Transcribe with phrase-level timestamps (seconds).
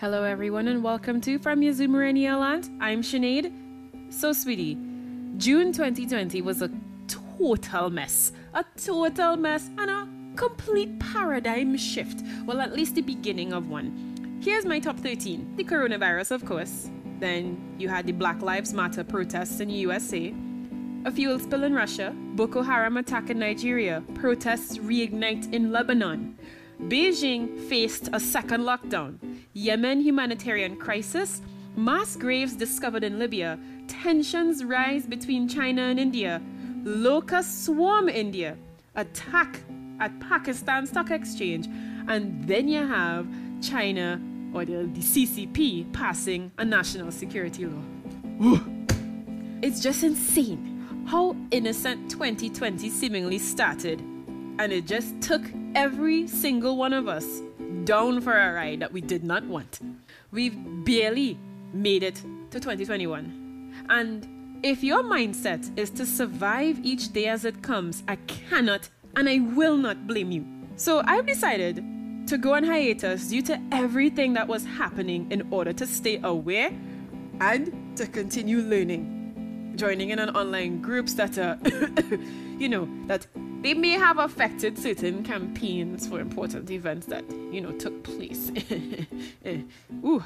[0.00, 2.70] Hello, everyone, and welcome to From Yazoo Land.
[2.80, 3.52] I'm Sinead.
[4.10, 4.78] So, sweetie,
[5.38, 6.70] June 2020 was a
[7.08, 8.30] total mess.
[8.54, 12.22] A total mess and a complete paradigm shift.
[12.46, 14.38] Well, at least the beginning of one.
[14.40, 16.90] Here's my top 13 the coronavirus, of course.
[17.18, 20.32] Then you had the Black Lives Matter protests in the USA,
[21.06, 26.38] a fuel spill in Russia, Boko Haram attack in Nigeria, protests reignite in Lebanon.
[26.82, 29.18] Beijing faced a second lockdown.
[29.58, 31.42] Yemen humanitarian crisis,
[31.74, 36.40] mass graves discovered in Libya, tensions rise between China and India,
[36.84, 38.56] locusts swarm India,
[38.94, 39.58] attack
[39.98, 41.66] at Pakistan Stock Exchange,
[42.06, 43.26] and then you have
[43.60, 44.20] China
[44.54, 48.60] or the, the CCP passing a national security law.
[49.60, 54.00] it's just insane how innocent 2020 seemingly started,
[54.60, 55.42] and it just took
[55.74, 57.42] every single one of us
[57.84, 59.80] down for a ride that we did not want.
[60.30, 61.38] We've barely
[61.72, 62.16] made it
[62.50, 63.84] to 2021.
[63.88, 64.26] And
[64.62, 69.40] if your mindset is to survive each day as it comes, I cannot and I
[69.40, 70.44] will not blame you.
[70.76, 71.76] So I've decided
[72.28, 76.70] to go on hiatus due to everything that was happening in order to stay aware
[77.40, 79.72] and to continue learning.
[79.76, 82.16] Joining in on online groups that are, uh,
[82.58, 83.26] you know, that
[83.60, 88.52] they may have affected certain campaigns for important events that, you know, took place.
[90.04, 90.22] Ooh,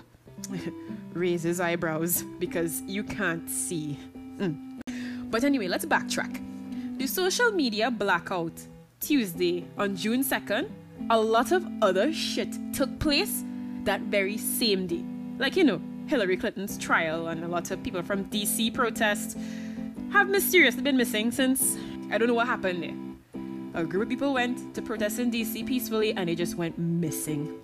[1.15, 3.99] raises eyebrows because you can't see.
[4.39, 4.81] Mm.
[5.31, 6.41] But anyway, let's backtrack.
[6.99, 8.53] The social media blackout
[9.01, 10.71] Tuesday on June 2nd,
[11.09, 13.45] a lot of other shit took place
[13.85, 15.05] that very same day.
[15.39, 19.37] Like, you know, Hillary Clinton's trial and a lot of people from DC protests
[20.13, 21.79] have mysteriously been missing since
[22.11, 23.12] I don't know what happened there
[23.75, 27.59] a group of people went to protest in DC peacefully and they just went missing.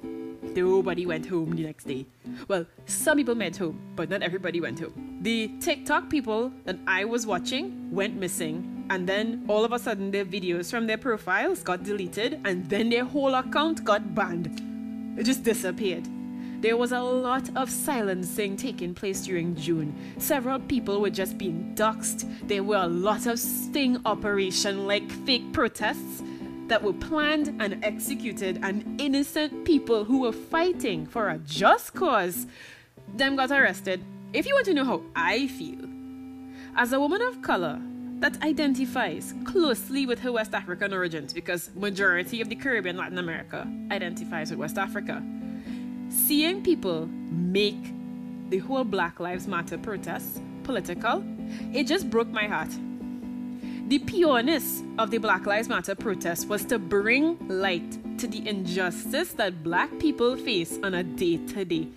[0.54, 2.06] Nobody went home the next day.
[2.48, 5.18] Well, some people went home, but not everybody went home.
[5.20, 10.10] The TikTok people that I was watching went missing, and then all of a sudden
[10.10, 14.46] their videos from their profiles got deleted, and then their whole account got banned.
[15.18, 16.08] It just disappeared.
[16.60, 19.94] There was a lot of silencing taking place during June.
[20.18, 22.48] Several people were just being doxxed.
[22.48, 26.20] There were a lot of sting operation like fake protests
[26.66, 32.48] that were planned and executed and innocent people who were fighting for a just cause
[33.14, 34.02] them got arrested.
[34.32, 35.86] If you want to know how I feel,
[36.76, 37.80] as a woman of color
[38.18, 43.64] that identifies closely with her West African origins because majority of the Caribbean Latin America
[43.92, 45.22] identifies with West Africa
[46.08, 47.94] seeing people make
[48.50, 51.24] the whole Black Lives Matter protests political,
[51.72, 52.70] it just broke my heart.
[53.88, 59.32] The pureness of the Black Lives Matter protest was to bring light to the injustice
[59.32, 61.88] that black people face on a day to day.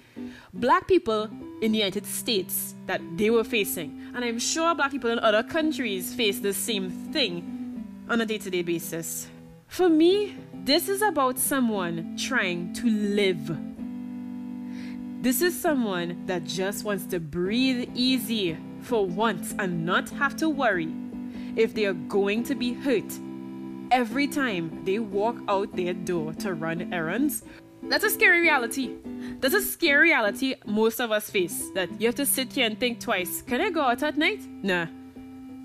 [0.54, 1.30] Black people
[1.62, 5.44] in the United States that they were facing, and I'm sure black people in other
[5.44, 9.28] countries face the same thing on a day to day basis.
[9.68, 13.71] For me, this is about someone trying to live
[15.22, 20.50] this is someone that just wants to breathe easy for once and not have to
[20.50, 20.92] worry
[21.56, 23.14] if they are going to be hurt
[23.92, 27.44] every time they walk out their door to run errands.
[27.84, 28.96] That's a scary reality.
[29.40, 32.80] That's a scary reality most of us face that you have to sit here and
[32.80, 33.44] think twice.
[33.44, 34.42] Can I go out at night?
[34.64, 34.88] Nah.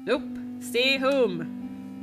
[0.05, 0.23] Nope.
[0.61, 1.56] Stay home.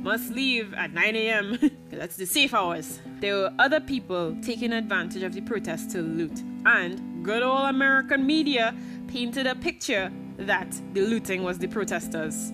[0.04, 1.58] Must leave at 9 a.m.
[1.90, 3.00] That's the safe hours.
[3.20, 6.42] There were other people taking advantage of the protest to loot.
[6.66, 8.74] And good old American media
[9.08, 12.52] painted a picture that the looting was the protesters.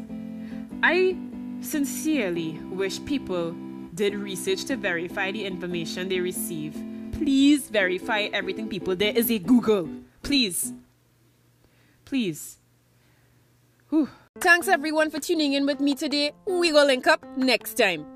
[0.84, 1.19] I
[1.61, 3.56] sincerely wish people
[3.97, 6.81] did research to verify the information they receive.
[7.15, 8.94] Please verify everything, people.
[8.94, 9.88] There is a Google.
[10.22, 10.72] Please.
[12.05, 12.59] Please.
[13.88, 14.09] Whew.
[14.38, 16.30] Thanks everyone for tuning in with me today.
[16.46, 18.06] We will link up next time.